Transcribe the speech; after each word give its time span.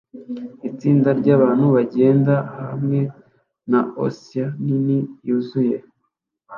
Itsinda 0.69 1.09
ryabantu 1.19 1.65
bagenda 1.75 2.33
hamwe 2.69 2.99
na 3.71 3.79
Oscar 4.05 4.49
nini 4.65 4.97
yuzuye 5.27 5.77